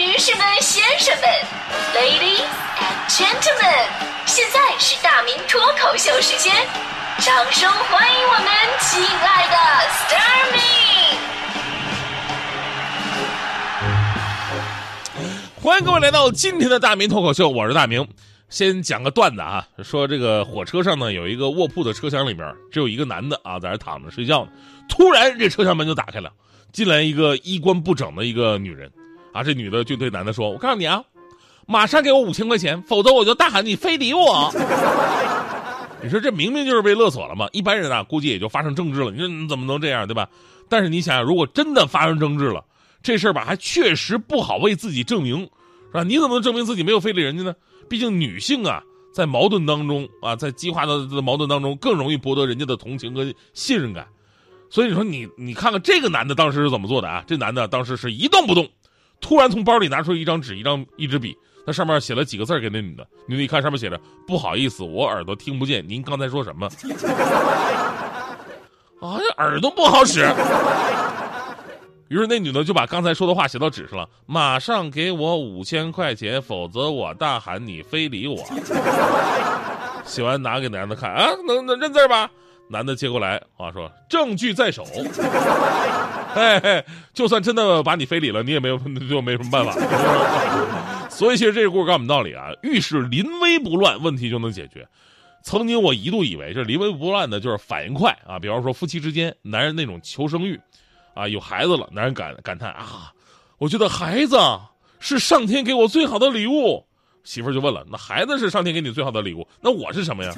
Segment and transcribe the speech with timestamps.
[0.00, 1.28] 女士们、先生们
[1.94, 3.84] ，Ladies and Gentlemen，
[4.24, 6.54] 现在是大明脱口秀时间，
[7.18, 8.46] 掌声欢迎我们
[8.80, 9.56] 亲爱的
[9.90, 10.58] s t a r m y
[15.60, 18.08] 欢迎各位来到今天的大明脱口秀，我是大明。
[18.48, 24.52] 先讲个段子啊，说这个火车上呢有一个卧铺的车厢里边只有一个男的啊在那躺着睡觉呢，
[24.88, 26.32] 突然这车厢门就打开了，
[26.72, 28.90] 进来一个衣冠不整的一个女人。
[29.32, 31.02] 啊，这女的就对男的说：“我告诉你啊，
[31.66, 34.52] 马上给我五千块钱，否则我就大喊你非礼我。
[36.02, 37.46] ”你说这明明就是被勒索了嘛？
[37.52, 39.10] 一般人啊，估计也就发生争执了。
[39.10, 40.26] 你说你怎么能这样，对吧？
[40.68, 42.64] 但是你想想，如果真的发生争执了，
[43.02, 46.02] 这事儿吧，还确实不好为自己证明，是吧？
[46.02, 47.54] 你怎么能证明自己没有非礼人家呢？
[47.88, 54.06] 毕竟女性啊，在矛盾当中啊，在激化的矛盾当中，更容易博得人家的同情和信任感。
[54.70, 57.22] 所以你说你你看看这个男的当时是怎么做的啊？
[57.26, 58.66] 这男的当时是一动不动。
[59.20, 63.06] 突然从包里拿出一张纸、一张一支笔，那上面写了几个字给那女的。
[63.26, 66.66] 女的一看上面写着：“不好意思，我耳朵听不见，您刚才说什么？”
[69.00, 70.28] 啊，这耳朵不好使。
[72.08, 78.42] 于是那女的就把刚才说的话写到纸上了：“马上给我五千块钱，否则我大喊你非礼我。”
[80.04, 82.28] 写完拿给男的看啊，能能认字吧？
[82.70, 84.86] 男的接过来啊，说：“证据在手。
[86.34, 89.72] ”哎，就算真的把你非礼了，你也没有就没什么办法。
[91.10, 94.86] 所以其实这个故事告诉我们道理啊，遇事临危不乱，问题就能解决。
[95.42, 100.60] 曾经我一度以为这临危不乱的就是反应快啊，比方说夫妻之间，男人那种求生欲，
[101.14, 103.12] 啊，有孩子了，男人感感叹啊，
[103.58, 104.38] 我觉得孩子
[105.00, 106.86] 是上天给我最好的礼物。
[107.22, 110.32] 媳妇就问了，那孩子是上天给你最好的礼物，那我是什么呀？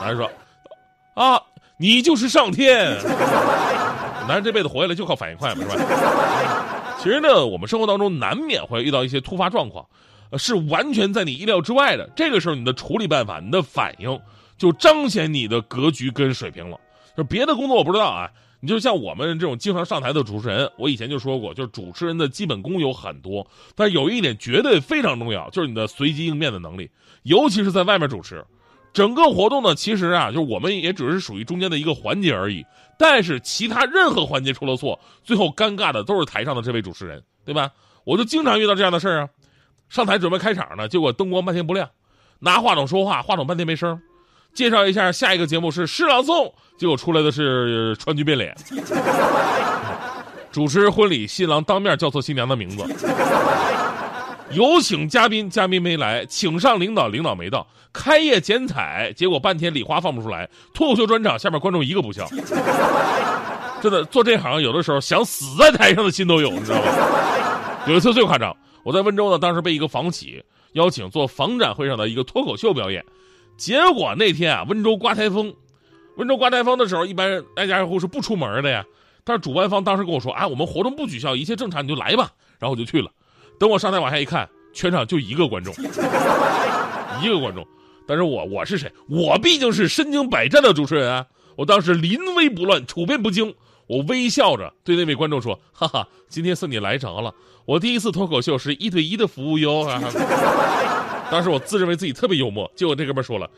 [0.00, 0.30] 男人说，
[1.14, 1.40] 啊，
[1.78, 2.96] 你就是上天。
[4.26, 6.96] 男人这辈子活下来就靠反应快嘛，是吧？
[6.98, 9.86] 其实呢，我们生活当中难免会遇到一些突发状况，
[10.38, 12.08] 是完全在你意料之外的。
[12.16, 14.18] 这个时候，你的处理办法、你的反应，
[14.56, 16.80] 就彰显你的格局跟水平了。
[17.14, 18.30] 就别的工作我不知道啊，
[18.60, 23.46] 你就像我们这种经常上台的主持人，我以前就说过，就是主持人的基本功有很多，
[23.76, 26.90] 但有一点绝对非常重要，就是你的随机应变的能力，
[27.24, 28.42] 尤其是在外面主持。
[28.94, 32.64] 整个活动呢，其实啊，就是我们也只是属于中间的一个环节而已。
[32.96, 37.72] 但是其他任何环节出了错，最后尴尬的都是台上的这位主持人，对吧？
[38.04, 39.28] 我就经常遇到这样的事儿啊。
[39.88, 41.90] 上台准备开场呢，结果灯光半天不亮，
[42.38, 44.00] 拿话筒说话，话筒半天没声。
[44.54, 48.56] 介绍一下下一个节目是诗朗诵，结果出来的是川剧变脸。
[50.52, 52.84] 主持婚礼，新郎当面叫错新娘的名字。
[54.54, 57.66] 有请嘉宾，嘉宾没来；请上领导，领导没到。
[57.92, 60.48] 开业剪彩，结果半天礼花放不出来。
[60.72, 62.26] 脱口秀专场，下面观众一个不笑。
[63.80, 66.88] 真的做这行，有的时候想死在台上的心都有，你知道吗？
[67.86, 73.04] 有一次最夸张，我在温州呢，当时被一个房企邀请做房展会上的一个脱口秀表演，
[73.56, 75.54] 结果那天啊，温州刮台风。
[76.16, 78.84] 温州刮台风的时候，一般挨家挨户是不出门的呀。
[79.24, 83.10] 但是主办方当时跟我说：“啊，我们活动不取消，一切正常，你就来吧。”然后我就去了。
[83.58, 85.74] 等我上台往下一看，全场就一个观众，
[87.22, 87.66] 一个观众。
[88.06, 88.92] 但是我我是谁？
[89.08, 91.24] 我毕竟是身经百战的主持人啊！
[91.56, 93.54] 我当时临危不乱，处变不惊。
[93.86, 97.32] 我微笑着对那位观众说：“哈哈，今天算你来着了。
[97.64, 99.86] 我第一次脱口秀是一对一的服务哟。
[101.30, 103.48] ”当时我自认为自己特别幽默，结果这哥们说了：“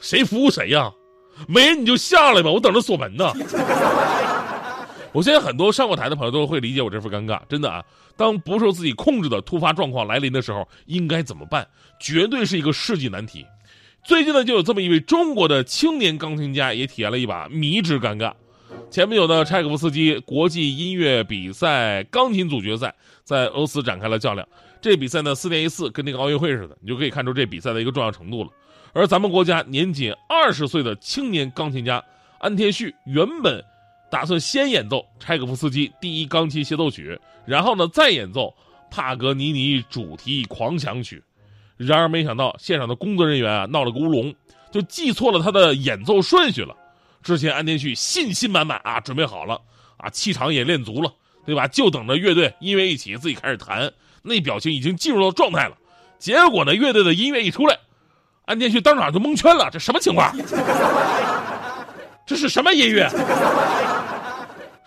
[0.00, 0.90] 谁服务谁呀？
[1.48, 3.32] 没人你就下来吧，我等着锁门呢。”
[5.12, 7.84] 我相信很多上过台的朋友都会理解我这份尴尬，真的啊！
[8.16, 11.66] 当不受自己控制的突发状况来临的时候，应该怎么办？
[11.98, 13.44] 绝对是一个世纪难题。
[14.04, 18.32] 最近呢，就有这么一位中国的青年钢琴家也体验了一把迷之尴尬。
[18.88, 22.94] 前不久呢，柴可夫斯基国际音乐比赛钢琴组决赛
[23.24, 24.46] 在俄罗斯展开了较量。
[24.80, 28.50] 这比赛呢，四年一次，跟那个奥运会似的，你就可以看出这比赛的一个重要程度了。
[28.92, 32.02] 而咱们国家年仅二十岁的青年钢琴家
[32.38, 33.64] 安天旭，原本。
[34.10, 38.52] 打算先演奏柴可夫斯基第一钢琴协奏曲，然后呢再演奏
[38.90, 41.22] 帕格尼尼主题狂想曲。
[41.76, 44.34] 然而没想到现场的工作人员啊闹了个乌龙，
[44.70, 46.76] 就记错了他的演奏顺序了。
[47.22, 49.60] 之前安天旭信心满满啊，准备好了
[49.96, 51.12] 啊，气场也练足了，
[51.46, 51.68] 对吧？
[51.68, 53.92] 就等着乐队音乐一起自己开始弹，
[54.22, 55.76] 那表情已经进入到状态了。
[56.18, 57.78] 结果呢，乐队的音乐一出来，
[58.44, 60.34] 安天旭当场就蒙圈了，这什么情况？
[62.26, 63.08] 这是什么音乐？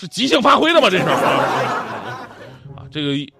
[0.00, 0.88] 是即兴发挥的吗？
[0.88, 3.32] 这是啊，这个，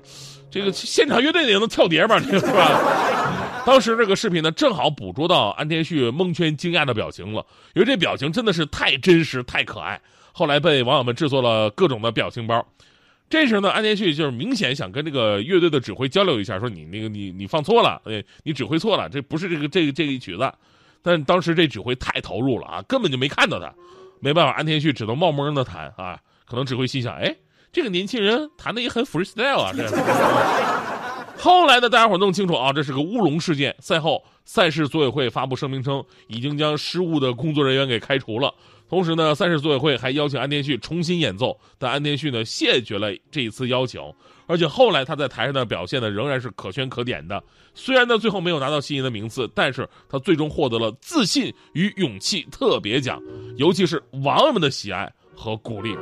[0.50, 2.20] 这个现场乐队也能跳碟吗？
[2.20, 3.64] 这是吧？
[3.64, 9.98] 当时这个视频呢，正好捕捉到安天旭蒙圈惊讶的表情了，因为这表情真的是太真实、太可爱。
[10.32, 12.66] 后来被网友们制作了各种的表情包。
[13.30, 18.02] 这时呢，安天旭就是明显想跟这个乐队的指挥交流一下，说你那个你你放错了，
[18.42, 20.52] 你指挥错了，这不是这个这个这一曲子。
[21.02, 23.72] 但当时这指挥太投入了啊，根本就没看到他，
[24.20, 26.18] 没办法，安天旭只能冒蒙的弹啊。
[26.50, 27.32] 可能只会心想，哎，
[27.72, 29.72] 这个年轻人弹的也很 freestyle 啊。
[29.72, 29.86] 这
[31.38, 33.74] 后来呢，大家伙弄清楚啊，这是个乌龙事件。
[33.78, 38.52] 赛后，赛事组委会发布声明称，已经将失误的工作人员给开除了。
[38.88, 44.02] 同时呢，赛事组委会还邀请安天旭重新演奏，但安天旭呢谢绝了这一次邀请。
[44.48, 47.40] 而且后来他在台上的表现呢，仍然是可圈可点的。
[47.72, 53.22] 虽然呢最后没有拿到心仪的名次，但是他最终获得了自信与勇气特别奖，
[53.56, 55.96] 尤其是网友们的喜爱和鼓励。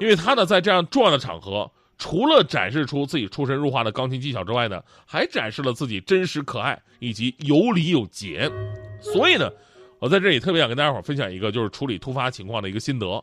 [0.00, 1.70] 因为他呢在这样重要的场合。
[2.00, 8.48] 除了展示出自己出神入化的钢琴技巧之外呢，还展示了自己真实可爱以及有礼有节。
[9.00, 9.50] 所以呢，
[9.98, 13.20] 我在这里特别想跟大家伙分享一个就是处理突发情况的一个心得。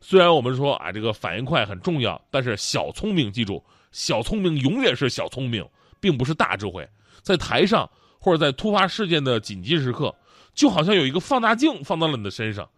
[0.00, 3.62] 虽然我们说啊这个反应快很重要，但是小聪明记住，
[3.92, 5.64] 小聪明永远是小聪明，
[6.00, 6.84] 并不是大智慧。
[7.22, 7.88] 在台上
[8.18, 10.12] 或者在突发事件的紧急时刻，
[10.52, 12.68] 就好像有一个放大镜放到了你的身上。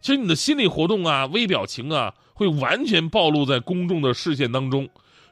[0.00, 4.86] 其实你的心理活动啊、微表情啊，会完全暴露在公众的视线当中。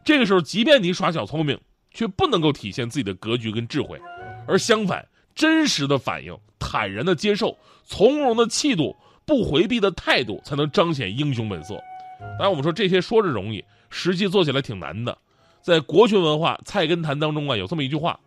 [0.04, 1.60] 这个时候，即便你耍小聪明，
[1.92, 4.00] 却不能够体现自己的格局跟智慧，
[4.48, 8.96] 而相反，真实的反应、坦然的接受、从容的气度、
[9.26, 11.74] 不回避的态度，才能彰显英雄本色。
[12.20, 15.18] 当然，我们说这些说着容易，实际做起来挺难的。
[15.60, 18.18] 在国学文化《菜根谭》当中啊，有这么一句话：“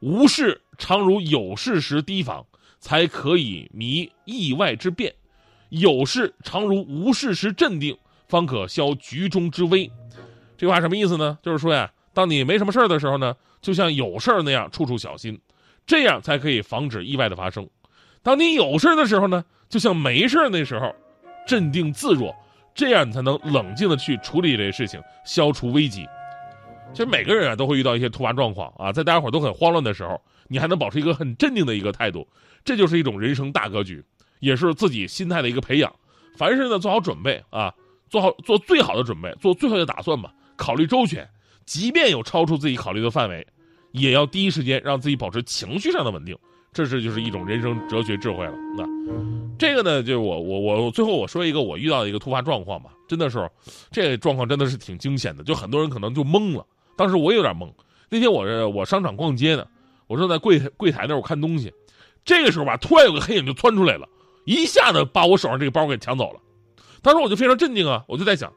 [0.00, 2.44] 无事常如有事时提防，
[2.80, 5.14] 才可以弥意外之变。”
[5.70, 7.96] 有事常如无事时镇定，
[8.30, 9.90] 方可消局中之危。
[10.56, 11.36] 这话什么意思呢？
[11.42, 15.40] 就是说呀，当你没什么事儿的时候呢，就像有事儿那样处处小心，
[15.84, 17.68] 这样才可以防止意外的发生。
[18.22, 20.94] 当你有事儿的时候呢，就像没事儿那时候，
[21.46, 22.32] 镇定自若，
[22.72, 26.06] 这样你才能冷静的去处理这些事情，消除危机。
[26.92, 32.28] 其实每个人啊都会遇到一些突发状况啊，在大家伙都很慌乱的时候，你还能保持一个很镇定的一个态度，
[32.64, 34.04] 这就是一种人生大格局。
[34.40, 35.94] 也是自己心态的一个培养，
[36.36, 37.74] 凡事呢做好准备啊，
[38.10, 41.26] 做好做最好的准备，做最后的打算吧，考虑周全，
[41.64, 43.46] 即便有超出自己考虑的范围，
[43.92, 46.36] 也要第一时间让自己保持情绪上的稳定，
[46.72, 48.52] 这是就是一种人生哲学智慧了。
[48.76, 48.84] 那
[49.56, 53.48] 这个呢，就是我我我最后我说一个我遇到的一个突发状况吧，真的是，
[53.92, 56.66] 这个状况真的是挺惊险的，就很多人可能就懵了，
[56.96, 57.70] 当时我也有点懵。
[58.08, 59.64] 那天我我商场逛街呢，
[60.08, 61.72] 我正在柜台柜台那我看东西，
[62.24, 64.08] 这个时候吧，突然有个黑影就窜出来了。
[64.46, 66.40] 一下子把我手上这个包给抢走了，
[67.02, 68.52] 当时我就非常镇定啊，我就在想，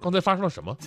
[0.00, 0.76] 刚才发生了什么？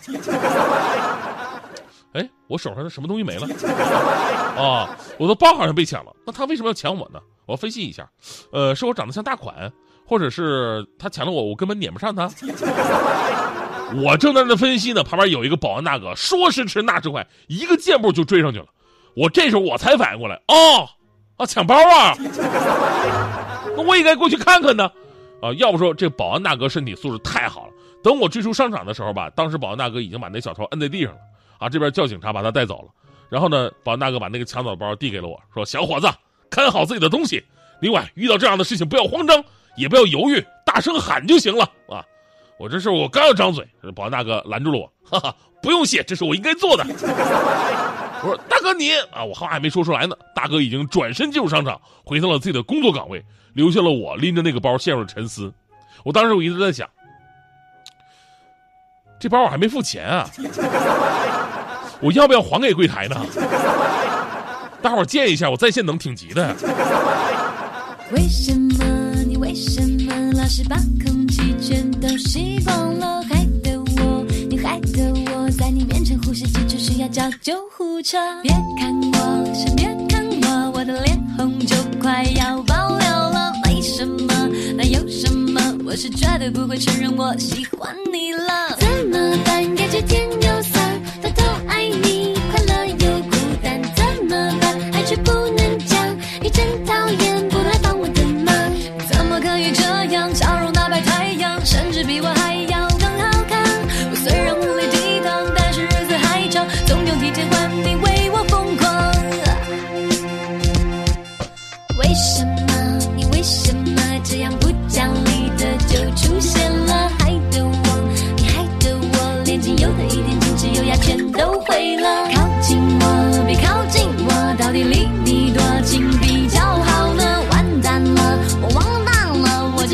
[2.13, 3.47] 哎，我手上的什么东西没了？
[4.57, 7.19] 啊，我的包好像被抢了，那他为什么要抢我呢？
[7.45, 8.09] 我分析一下，
[8.51, 9.71] 呃，是我长得像大款，
[10.05, 12.29] 或者是他抢了我，我根本撵不上他。
[14.01, 18.65] 我正在那分析呢，旁边有一个保安大哥，说时迟那时快，一个箭步就追上去了。
[19.15, 20.89] 我这时候我才反应过来，哦，
[21.37, 22.15] 啊，抢包啊！
[23.77, 24.89] 那我也该过去看看呢，
[25.41, 27.73] 啊，要不说这保安大哥身体素质太好了。
[28.03, 31.19] 等我追出商场的时候吧，当时保安大哥已经把那小偷摁在地上了，
[31.57, 32.89] 啊，这边叫警察把他带走了。
[33.29, 36.07] 然后呢，保安大哥把那个抢走的包递给了我，说：“小伙子，
[36.49, 37.43] 看好自己的东西。
[37.81, 39.43] 另外，遇到这样的事情不要慌张，
[39.75, 42.05] 也不要犹豫，大声喊就行了。”啊，
[42.57, 46.85] 我这时候我刚要张嘴，保安大哥拦住了我，哈哈，不用谢，这是我应该做的。
[48.23, 55.53] 我说：“大哥你啊，我话还没说出来呢，大哥已经转身进入商场，回到了自己的工作岗位。”留下了我拎着那个包陷入了沉思，
[56.03, 56.89] 我当时我一直在想，
[59.17, 60.29] 这包我还没付钱啊，
[62.01, 63.15] 我要不要还给柜台呢？
[64.81, 66.53] 大伙儿见一下，我在线能挺急的。
[68.11, 73.21] 为什么你为什么老是把空气全都吸光了？
[73.23, 78.17] 害得我，你害得我在你面前呼吸急促需要叫救护车。
[78.43, 83.51] 别看我，是别看我，我的脸红就快要爆了。
[83.63, 88.74] 没什么，那有什么我是绝对不会承认我喜欢你了。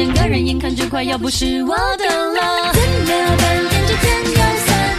[0.03, 2.73] 整个人眼看就快要不是我的了。
[2.73, 3.45] 怎么办？
[3.69, 4.97] 感觉天要散，